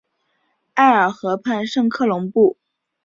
[0.73, 2.57] 埃尔河畔圣科隆布。